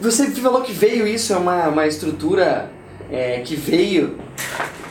Você 0.00 0.26
falou 0.30 0.60
que 0.60 0.72
veio 0.72 1.06
isso, 1.06 1.32
é 1.32 1.36
uma, 1.36 1.68
uma 1.68 1.86
estrutura 1.86 2.70
é, 3.10 3.40
que 3.40 3.56
veio, 3.56 4.16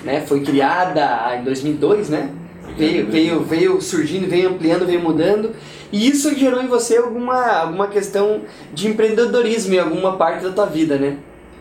né, 0.04 0.24
foi 0.26 0.42
criada 0.42 1.36
em 1.36 1.44
2002, 1.44 2.10
né? 2.10 2.32
Veio, 2.76 3.10
veio, 3.10 3.44
veio 3.44 3.82
surgindo, 3.82 4.28
veio 4.28 4.50
ampliando, 4.50 4.86
veio 4.86 5.00
mudando. 5.00 5.52
E 5.92 6.08
isso 6.10 6.36
gerou 6.36 6.62
em 6.62 6.68
você 6.68 6.98
alguma, 6.98 7.46
alguma 7.46 7.88
questão 7.88 8.42
de 8.74 8.88
empreendedorismo 8.88 9.76
em 9.76 9.80
alguma 9.80 10.18
parte 10.18 10.44
da 10.44 10.52
tua 10.52 10.66
vida, 10.66 10.98
né? 10.98 11.18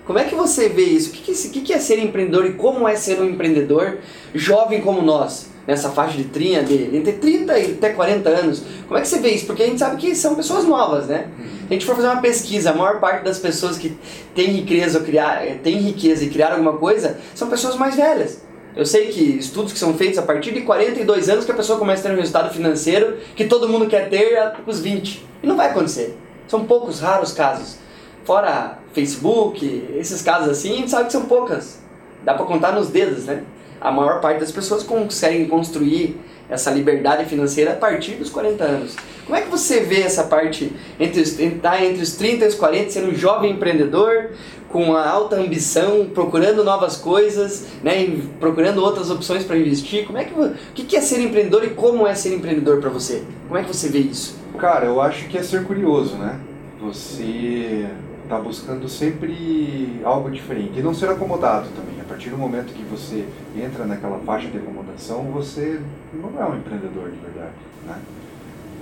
Como 0.07 0.19
é 0.19 0.25
que 0.25 0.35
você 0.35 0.69
vê 0.69 0.83
isso? 0.83 1.11
O 1.11 1.13
que, 1.13 1.33
que, 1.33 1.61
que 1.61 1.73
é 1.73 1.79
ser 1.79 1.99
empreendedor 1.99 2.47
e 2.47 2.55
como 2.55 2.89
é 2.89 2.97
ser 2.97 3.21
um 3.21 3.29
empreendedor 3.29 3.99
jovem 4.35 4.81
como 4.81 5.03
nós? 5.03 5.51
Nessa 5.67 5.91
faixa 5.91 6.17
de 6.17 6.25
30, 6.25 6.65
de, 6.65 6.97
entre 6.97 7.13
30 7.13 7.59
e 7.59 7.73
até 7.73 7.91
40 7.91 8.29
anos. 8.29 8.63
Como 8.87 8.99
é 8.99 9.03
que 9.03 9.09
você 9.09 9.19
vê 9.19 9.31
isso? 9.31 9.47
Porque 9.47 9.63
a 9.63 9.67
gente 9.67 9.79
sabe 9.79 9.97
que 9.97 10.15
são 10.15 10.35
pessoas 10.35 10.65
novas, 10.65 11.07
né? 11.07 11.29
A 11.69 11.73
gente 11.73 11.87
for 11.87 11.97
fazer 11.97 12.09
uma 12.09 12.21
pesquisa, 12.21 12.71
a 12.71 12.75
maior 12.75 13.01
parte 13.01 13.25
das 13.25 13.39
pessoas 13.39 13.79
que 13.79 13.97
têm 14.35 14.49
riqueza, 14.49 14.99
ou 14.99 15.05
criar, 15.05 15.43
tem 15.63 15.79
riqueza 15.79 16.25
e 16.25 16.29
criaram 16.29 16.57
alguma 16.57 16.77
coisa 16.77 17.19
são 17.35 17.49
pessoas 17.49 17.77
mais 17.77 17.97
velhas. 17.97 18.43
Eu 18.77 18.85
sei 18.85 19.07
que 19.07 19.21
estudos 19.39 19.73
que 19.73 19.79
são 19.79 19.95
feitos 19.95 20.19
a 20.19 20.23
partir 20.23 20.53
de 20.53 20.63
42 20.63 21.29
anos 21.29 21.45
que 21.45 21.53
a 21.53 21.55
pessoa 21.55 21.79
começa 21.79 22.03
a 22.03 22.11
ter 22.11 22.17
um 22.17 22.19
resultado 22.19 22.53
financeiro 22.53 23.19
que 23.37 23.45
todo 23.45 23.69
mundo 23.69 23.87
quer 23.87 24.11
ter 24.11 24.53
com 24.65 24.71
os 24.71 24.81
20. 24.81 25.25
E 25.43 25.47
não 25.47 25.57
vai 25.57 25.71
acontecer. 25.71 26.19
São 26.49 26.65
poucos, 26.65 27.01
raros 27.01 27.33
casos. 27.33 27.77
Fora 28.25 28.79
Facebook, 28.93 29.65
esses 29.97 30.23
casos 30.23 30.49
assim, 30.49 30.73
a 30.73 30.77
gente 30.77 30.91
sabe 30.91 31.07
que 31.07 31.13
são 31.13 31.27
poucas. 31.27 31.79
Dá 32.25 32.35
para 32.35 32.45
contar 32.47 32.73
nos 32.73 32.89
dedos, 32.89 33.27
né? 33.27 33.45
A 33.81 33.93
maior 33.93 34.21
parte 34.21 34.41
das 34.41 34.51
pessoas 34.51 34.83
conseguem 34.83 35.47
construir 35.47 36.19
essa 36.49 36.71
liberdade 36.71 37.25
financeira 37.25 37.73
a 37.73 37.77
partir 37.77 38.13
dos 38.13 38.31
40 38.31 38.65
anos. 38.65 38.97
Como 39.25 39.37
é 39.37 39.41
que 39.41 39.51
você 39.51 39.81
vê 39.81 40.03
essa 40.03 40.25
parte 40.25 40.73
entre 41.01 41.23
estar 41.23 41.71
tá 41.71 41.85
entre 41.85 42.03
os 42.03 42.13
30 42.13 42.45
e 42.45 42.49
os 42.49 42.55
40, 42.55 42.91
ser 42.91 43.05
um 43.05 43.15
jovem 43.15 43.53
empreendedor, 43.53 44.31
com 44.69 44.97
a 44.97 45.09
alta 45.09 45.37
ambição, 45.37 46.11
procurando 46.13 46.65
novas 46.65 46.97
coisas, 46.97 47.67
né, 47.83 48.19
procurando 48.41 48.83
outras 48.83 49.09
opções 49.09 49.45
para 49.45 49.57
investir? 49.57 50.05
Como 50.05 50.19
é 50.19 50.25
que, 50.25 50.35
o 50.35 50.53
que 50.75 50.97
é 50.97 51.01
ser 51.01 51.21
empreendedor 51.21 51.65
e 51.65 51.71
como 51.71 52.07
é 52.07 52.15
ser 52.15 52.35
empreendedor 52.35 52.81
para 52.81 52.91
você? 52.91 53.23
Como 53.47 53.57
é 53.59 53.63
que 53.63 53.69
você 53.69 53.89
vê 53.89 54.01
isso? 54.01 54.37
Cara, 54.59 54.87
eu 54.87 55.01
acho 55.01 55.29
que 55.29 55.39
é 55.39 55.43
ser 55.43 55.65
curioso, 55.65 56.17
né? 56.17 56.41
Você 56.81 57.87
está 58.25 58.39
buscando 58.39 58.89
sempre 58.89 60.01
algo 60.03 60.31
diferente 60.31 60.73
e 60.79 60.83
não 60.83 60.93
ser 60.93 61.09
acomodado 61.09 61.69
também. 61.77 61.94
A 62.05 62.09
partir 62.09 62.29
do 62.29 62.37
momento 62.37 62.75
que 62.75 62.83
você 62.83 63.27
entra 63.57 63.87
naquela 63.87 64.19
faixa 64.21 64.49
de 64.49 64.59
acomodação, 64.59 65.25
você 65.33 65.81
não 66.13 66.39
é 66.39 66.45
um 66.45 66.57
empreendedor 66.57 67.11
de 67.11 67.17
verdade, 67.17 67.55
né? 67.87 67.99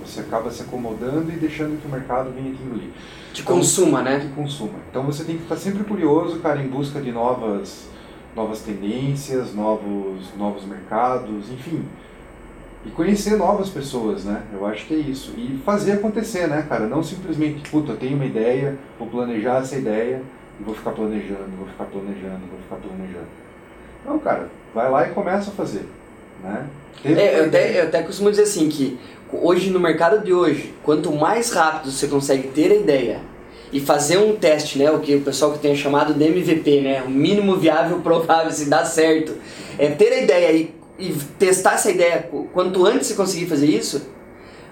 Você 0.05 0.19
acaba 0.19 0.51
se 0.51 0.61
acomodando 0.61 1.31
e 1.31 1.37
deixando 1.37 1.81
que 1.81 1.87
o 1.87 1.89
mercado 1.89 2.31
venha 2.35 2.53
te 2.53 2.61
engolir. 2.61 2.89
Te 3.31 3.41
então, 3.41 3.55
consuma, 3.55 4.01
né? 4.01 4.19
Te 4.19 4.27
consuma. 4.27 4.73
Então 4.89 5.03
você 5.03 5.23
tem 5.23 5.37
que 5.37 5.43
estar 5.43 5.55
sempre 5.55 5.85
curioso, 5.85 6.39
cara, 6.39 6.61
em 6.61 6.67
busca 6.67 6.99
de 6.99 7.13
novas, 7.13 7.87
novas 8.35 8.59
tendências, 8.59 9.55
novos, 9.55 10.27
novos 10.37 10.65
mercados, 10.65 11.49
enfim 11.49 11.85
e 12.85 12.89
conhecer 12.89 13.37
novas 13.37 13.69
pessoas, 13.69 14.25
né? 14.25 14.43
Eu 14.51 14.65
acho 14.65 14.85
que 14.85 14.93
é 14.93 14.97
isso. 14.97 15.33
E 15.37 15.57
fazer 15.65 15.93
acontecer, 15.93 16.47
né, 16.47 16.65
cara? 16.67 16.85
Não 16.85 17.01
simplesmente, 17.01 17.69
puta, 17.69 17.93
eu 17.93 17.97
tenho 17.97 18.15
uma 18.15 18.25
ideia, 18.25 18.77
vou 18.99 19.07
planejar 19.07 19.61
essa 19.61 19.77
ideia 19.77 20.21
e 20.59 20.63
vou 20.63 20.73
ficar 20.75 20.91
planejando, 20.91 21.49
vou 21.57 21.67
ficar 21.67 21.85
planejando, 21.85 22.41
vou 22.49 22.59
ficar 22.61 22.75
planejando. 22.75 23.27
Não, 24.05 24.19
cara, 24.19 24.49
vai 24.73 24.89
lá 24.89 25.07
e 25.07 25.11
começa 25.11 25.51
a 25.51 25.53
fazer, 25.53 25.85
né? 26.43 26.67
É, 27.03 27.39
eu, 27.39 27.45
até, 27.45 27.81
eu 27.81 27.87
até 27.87 28.03
costumo 28.03 28.29
dizer 28.29 28.43
assim 28.43 28.69
que 28.69 28.97
hoje 29.31 29.69
no 29.69 29.79
mercado 29.79 30.23
de 30.23 30.33
hoje, 30.33 30.73
quanto 30.83 31.11
mais 31.11 31.51
rápido 31.51 31.91
você 31.91 32.07
consegue 32.07 32.49
ter 32.49 32.71
a 32.71 32.75
ideia 32.75 33.19
e 33.71 33.79
fazer 33.79 34.17
um 34.17 34.35
teste, 34.35 34.77
né, 34.77 34.91
o 34.91 34.99
que 34.99 35.15
o 35.15 35.21
pessoal 35.21 35.51
que 35.51 35.59
tem 35.59 35.75
chamado 35.75 36.13
de 36.13 36.23
MVP, 36.23 36.81
né, 36.81 37.01
o 37.01 37.09
mínimo 37.09 37.57
viável 37.57 37.99
provável 38.01 38.51
se 38.53 38.69
dá 38.69 38.85
certo, 38.85 39.35
é 39.77 39.89
ter 39.89 40.13
a 40.13 40.21
ideia 40.21 40.51
e 40.51 40.83
e 40.97 41.13
testar 41.39 41.73
essa 41.73 41.91
ideia 41.91 42.29
quanto 42.53 42.85
antes 42.85 43.07
você 43.07 43.15
conseguir 43.15 43.47
fazer 43.47 43.67
isso, 43.67 44.07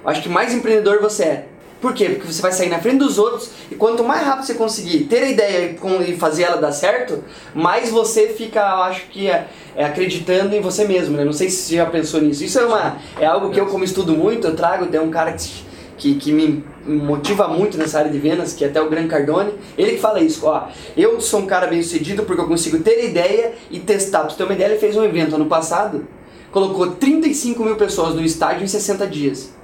acho 0.05 0.21
que 0.21 0.29
mais 0.29 0.53
empreendedor 0.53 1.01
você 1.01 1.23
é. 1.23 1.47
Por 1.81 1.95
quê? 1.95 2.09
Porque 2.09 2.31
você 2.31 2.41
vai 2.43 2.51
sair 2.51 2.69
na 2.69 2.77
frente 2.77 2.99
dos 2.99 3.17
outros 3.17 3.49
e 3.71 3.75
quanto 3.75 4.03
mais 4.03 4.23
rápido 4.23 4.45
você 4.45 4.53
conseguir 4.53 5.05
ter 5.05 5.23
a 5.23 5.29
ideia 5.29 5.75
e 6.07 6.15
fazer 6.15 6.43
ela 6.43 6.57
dar 6.57 6.71
certo, 6.71 7.23
mais 7.55 7.89
você 7.89 8.27
fica, 8.27 8.63
acho 8.83 9.07
que 9.07 9.27
é, 9.27 9.47
é 9.75 9.83
acreditando 9.83 10.55
em 10.55 10.61
você 10.61 10.85
mesmo, 10.85 11.17
né? 11.17 11.25
Não 11.25 11.33
sei 11.33 11.49
se 11.49 11.63
você 11.63 11.77
já 11.77 11.87
pensou 11.87 12.21
nisso. 12.21 12.43
Isso 12.43 12.59
é, 12.59 12.65
uma, 12.65 12.97
é 13.19 13.25
algo 13.25 13.49
que 13.49 13.59
eu 13.59 13.65
como 13.65 13.83
estudo 13.83 14.13
muito, 14.13 14.45
eu 14.45 14.55
trago, 14.55 14.85
tem 14.85 14.99
um 14.99 15.09
cara 15.09 15.33
que, 15.33 15.49
que, 15.97 16.15
que 16.15 16.31
me 16.31 16.63
motiva 16.85 17.47
muito 17.47 17.79
nessa 17.79 17.97
área 17.97 18.11
de 18.11 18.19
vendas, 18.19 18.53
que 18.53 18.63
é 18.63 18.67
até 18.67 18.79
o 18.79 18.87
Gran 18.87 19.07
Cardone, 19.07 19.51
ele 19.75 19.93
que 19.93 19.99
fala 19.99 20.19
isso, 20.19 20.45
ó, 20.45 20.67
eu 20.95 21.19
sou 21.19 21.39
um 21.39 21.47
cara 21.47 21.65
bem 21.65 21.81
sucedido 21.81 22.23
porque 22.23 22.41
eu 22.43 22.47
consigo 22.47 22.77
ter 22.77 23.03
ideia 23.05 23.53
e 23.71 23.79
testar. 23.79 24.19
Pra 24.19 24.29
você 24.29 24.37
ter 24.37 24.43
uma 24.43 24.53
ideia, 24.53 24.69
ele 24.69 24.79
fez 24.79 24.95
um 24.95 25.03
evento 25.03 25.33
ano 25.33 25.47
passado, 25.47 26.05
colocou 26.51 26.91
35 26.91 27.63
mil 27.63 27.75
pessoas 27.75 28.13
no 28.13 28.21
estádio 28.23 28.63
em 28.63 28.67
60 28.67 29.07
dias. 29.07 29.60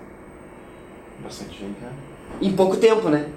Bastante 1.28 1.52
gente, 1.60 1.80
né? 1.82 1.90
Em 2.42 2.54
pouco 2.54 2.78
tempo, 2.78 3.10
né? 3.10 3.28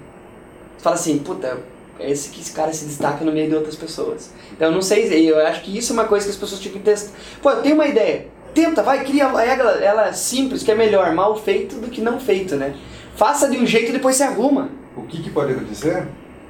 Você 0.77 0.83
fala 0.83 0.95
assim, 0.95 1.19
puta, 1.19 1.57
é 1.99 2.09
esse 2.09 2.29
que 2.29 2.41
esse 2.41 2.53
cara 2.53 2.71
se 2.71 2.85
destaca 2.85 3.23
no 3.25 3.31
meio 3.31 3.49
de 3.49 3.55
outras 3.55 3.75
pessoas. 3.75 4.31
Então 4.53 4.69
eu 4.69 4.73
não 4.73 4.81
sei, 4.81 5.29
eu 5.29 5.45
acho 5.45 5.61
que 5.61 5.77
isso 5.77 5.91
é 5.91 5.93
uma 5.93 6.05
coisa 6.05 6.25
que 6.25 6.31
as 6.31 6.37
pessoas 6.37 6.61
tinham 6.61 6.73
que 6.73 6.79
testar. 6.83 7.11
Pô, 7.41 7.51
eu 7.51 7.61
tenho 7.61 7.75
uma 7.75 7.85
ideia. 7.85 8.27
Tenta, 8.53 8.81
vai, 8.81 9.03
cria 9.03 9.27
a 9.27 9.41
regra, 9.41 9.71
ela 9.83 10.07
é 10.07 10.13
simples, 10.13 10.63
que 10.63 10.71
é 10.71 10.75
melhor 10.75 11.13
mal 11.13 11.37
feito 11.37 11.75
do 11.75 11.89
que 11.89 12.01
não 12.01 12.19
feito, 12.19 12.55
né? 12.55 12.75
Faça 13.15 13.49
de 13.49 13.57
um 13.57 13.65
jeito 13.65 13.89
e 13.89 13.93
depois 13.93 14.15
se 14.15 14.23
arruma. 14.23 14.69
O 14.95 15.03
que, 15.03 15.21
que 15.21 15.29
pode 15.29 15.51
acontecer? 15.53 16.07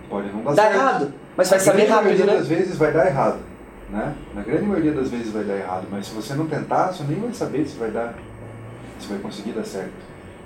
Pode 0.10 0.32
não 0.32 0.44
dar 0.44 0.54
Dá 0.54 0.64
certo. 0.64 0.76
errado, 0.76 1.14
mas 1.36 1.50
vai 1.50 1.60
saber 1.60 1.86
rápido, 1.86 2.10
Na 2.10 2.26
né? 2.26 2.26
maioria 2.26 2.38
das 2.38 2.48
vezes 2.48 2.78
vai 2.78 2.92
dar 2.92 3.08
errado 3.08 3.40
né? 3.92 4.16
Na 4.34 4.42
grande 4.42 4.64
maioria 4.64 4.94
das 4.94 5.10
vezes 5.10 5.32
vai 5.32 5.44
dar 5.44 5.58
errado, 5.58 5.88
mas 5.92 6.08
se 6.08 6.14
você 6.14 6.34
não 6.34 6.48
tentar, 6.48 6.94
você 6.94 7.04
nem 7.04 7.20
vai 7.20 7.34
saber 7.34 7.68
se 7.68 7.78
vai 7.78 7.92
dar, 7.92 8.16
se 9.00 9.08
vai 9.08 9.20
conseguir 9.20 9.52
dar 9.52 9.66
certo. 9.66 9.92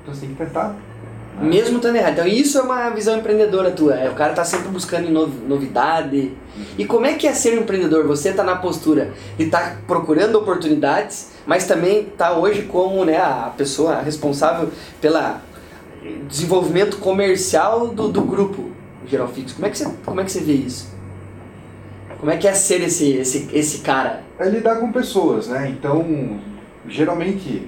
Então 0.06 0.14
você 0.14 0.22
tem 0.22 0.30
que 0.30 0.36
tentar. 0.36 0.70
Né? 0.70 1.50
Mesmo 1.50 1.78
estando 1.78 1.96
errado. 1.96 2.14
Então 2.14 2.28
isso 2.28 2.60
é 2.60 2.62
uma 2.62 2.90
visão 2.92 3.18
empreendedora 3.18 3.72
tua. 3.72 3.96
É, 3.96 4.08
o 4.08 4.14
cara 4.14 4.34
tá 4.34 4.46
sempre 4.46 4.70
buscando 4.70 5.10
novidade. 5.48 6.32
Uhum. 6.56 6.64
E 6.78 6.86
como 6.86 7.08
é 7.08 7.16
que 7.16 7.28
é 7.28 7.34
ser 7.34 7.58
um 7.58 7.64
empreendedor? 7.64 8.06
Você 8.06 8.32
tá 8.32 8.44
na 8.44 8.56
postura 8.56 9.12
de 9.36 9.46
estar 9.46 9.72
tá 9.72 9.78
procurando 9.88 10.36
oportunidades, 10.36 11.32
mas 11.46 11.66
também 11.66 12.06
tá 12.06 12.38
hoje 12.38 12.62
como 12.64 13.04
né, 13.04 13.18
a 13.18 13.52
pessoa 13.58 14.00
responsável 14.02 14.70
pela 15.02 15.42
desenvolvimento 16.30 16.98
comercial 16.98 17.88
do, 17.88 18.10
do 18.10 18.22
grupo 18.22 18.70
Geral 19.08 19.28
Fix. 19.28 19.54
Como 19.54 19.66
é 19.66 19.70
que 19.72 19.78
você, 19.78 19.92
como 20.06 20.22
é 20.22 20.24
que 20.24 20.32
você 20.32 20.42
vê 20.42 20.54
isso? 20.54 20.94
Como 22.20 22.32
é 22.32 22.38
que 22.38 22.48
é 22.48 22.54
ser 22.54 22.82
esse, 22.82 23.14
esse, 23.14 23.50
esse 23.52 23.80
cara? 23.80 24.24
É 24.40 24.48
lidar 24.48 24.76
com 24.78 24.92
pessoas, 24.92 25.48
né? 25.48 25.70
Então, 25.70 26.40
geralmente, 26.88 27.68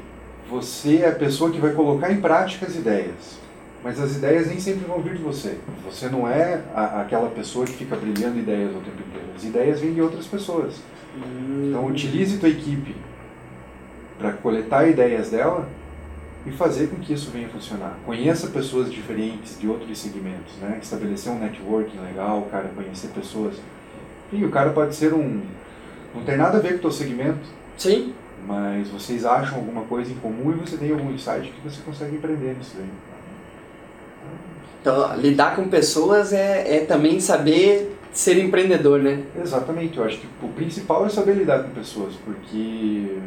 você 0.49 0.97
é 0.97 1.09
a 1.09 1.15
pessoa 1.15 1.51
que 1.51 1.59
vai 1.59 1.73
colocar 1.73 2.11
em 2.11 2.21
prática 2.21 2.65
as 2.65 2.75
ideias. 2.75 3.37
Mas 3.83 3.99
as 3.99 4.15
ideias 4.15 4.47
nem 4.47 4.59
sempre 4.59 4.85
vão 4.85 5.01
vir 5.01 5.15
de 5.15 5.23
você. 5.23 5.57
Você 5.85 6.09
não 6.09 6.27
é 6.27 6.61
a, 6.73 7.01
aquela 7.01 7.29
pessoa 7.29 7.65
que 7.65 7.73
fica 7.73 7.95
brilhando 7.95 8.39
ideias 8.39 8.71
o 8.71 8.79
tempo 8.79 9.01
inteiro. 9.07 9.27
As 9.35 9.43
ideias 9.43 9.79
vêm 9.79 9.93
de 9.93 10.01
outras 10.01 10.25
pessoas. 10.25 10.75
Hum. 11.15 11.67
Então, 11.69 11.85
utilize 11.85 12.37
tua 12.37 12.49
equipe 12.49 12.95
para 14.17 14.33
coletar 14.33 14.87
ideias 14.87 15.29
dela 15.29 15.67
e 16.45 16.51
fazer 16.51 16.87
com 16.87 16.95
que 16.97 17.13
isso 17.13 17.29
venha 17.29 17.47
funcionar. 17.49 17.97
Conheça 18.05 18.47
pessoas 18.47 18.91
diferentes 18.91 19.59
de 19.59 19.67
outros 19.67 19.97
segmentos, 19.99 20.55
né? 20.61 20.79
Estabelecer 20.81 21.31
um 21.31 21.39
networking 21.39 21.99
legal, 21.99 22.47
cara, 22.49 22.69
conhecer 22.75 23.09
pessoas 23.09 23.55
e 24.31 24.43
o 24.43 24.49
cara 24.49 24.71
pode 24.71 24.95
ser 24.95 25.13
um. 25.13 25.41
Não 26.13 26.23
tem 26.23 26.37
nada 26.37 26.57
a 26.57 26.61
ver 26.61 26.73
com 26.73 26.77
o 26.77 26.81
teu 26.81 26.91
segmento. 26.91 27.39
Sim. 27.77 28.13
Mas 28.47 28.87
vocês 28.87 29.25
acham 29.25 29.57
alguma 29.57 29.81
coisa 29.83 30.09
em 30.09 30.15
comum 30.15 30.51
e 30.51 30.53
você 30.53 30.77
tem 30.77 30.89
algum 30.91 31.11
insight 31.11 31.51
que 31.51 31.69
você 31.69 31.81
consegue 31.85 32.15
empreender 32.15 32.55
nisso 32.57 32.77
aí. 32.77 32.89
Então, 34.79 35.17
lidar 35.17 35.53
com 35.53 35.67
pessoas 35.67 36.31
é, 36.31 36.77
é 36.77 36.85
também 36.85 37.19
saber 37.19 37.93
ser 38.13 38.41
empreendedor, 38.41 38.99
né? 38.99 39.21
Exatamente. 39.37 39.97
Eu 39.97 40.05
acho 40.05 40.19
que 40.19 40.27
o 40.41 40.47
principal 40.47 41.05
é 41.05 41.09
saber 41.09 41.33
lidar 41.33 41.61
com 41.63 41.71
pessoas, 41.71 42.13
porque 42.23 43.17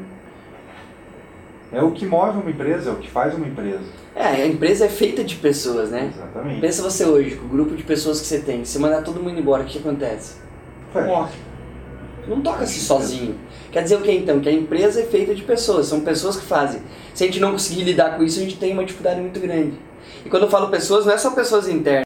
é 1.71 1.83
o 1.83 1.91
que 1.91 2.07
move 2.07 2.39
uma 2.39 2.51
empresa, 2.51 2.89
é 2.89 2.93
o 2.95 2.97
que 2.97 3.11
faz 3.11 3.35
uma 3.35 3.47
empresa. 3.47 3.85
É, 4.17 4.27
a 4.27 4.47
empresa 4.47 4.87
é 4.87 4.89
feita 4.89 5.23
de 5.23 5.37
pessoas, 5.37 5.91
né? 5.91 6.11
Exatamente. 6.17 6.61
Pensa 6.63 6.83
você 6.83 7.05
hoje, 7.05 7.37
com 7.37 7.45
o 7.45 7.49
grupo 7.49 7.77
de 7.77 7.83
pessoas 7.83 8.23
que 8.23 8.27
você 8.27 8.41
tem, 8.41 8.65
se 8.65 8.79
mandar 8.79 9.03
todo 9.03 9.23
mundo 9.23 9.39
embora, 9.39 9.63
o 9.65 9.67
que 9.67 9.79
acontece? 9.79 10.37
morre. 10.95 11.50
Não 12.31 12.41
toca-se 12.41 12.79
sozinho. 12.79 13.35
Quer 13.73 13.83
dizer 13.83 13.97
o 13.97 14.03
que 14.03 14.13
então? 14.13 14.39
Que 14.39 14.49
a 14.49 14.53
empresa 14.53 15.01
é 15.01 15.05
feita 15.05 15.35
de 15.35 15.43
pessoas, 15.43 15.89
são 15.89 16.03
pessoas 16.03 16.37
que 16.37 16.47
fazem. 16.47 16.81
Se 17.13 17.25
a 17.25 17.27
gente 17.27 17.41
não 17.41 17.51
conseguir 17.51 17.83
lidar 17.83 18.17
com 18.17 18.23
isso, 18.23 18.39
a 18.39 18.43
gente 18.45 18.57
tem 18.57 18.73
uma 18.73 18.85
dificuldade 18.85 19.21
muito 19.21 19.41
grande. 19.41 19.75
E 20.25 20.29
quando 20.29 20.45
eu 20.45 20.49
falo 20.49 20.69
pessoas, 20.69 21.05
não 21.05 21.13
é 21.13 21.19
só 21.19 21.33
pessoas 21.33 21.69
internas. 21.69 21.99